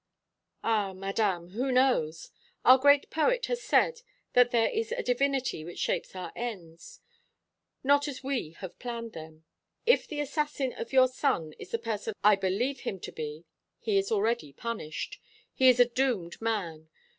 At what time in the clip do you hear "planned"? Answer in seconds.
8.79-9.13